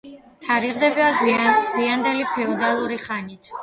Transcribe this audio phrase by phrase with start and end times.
[0.45, 3.59] თარიღდება გვიანდელი ფეოდალური ხანით.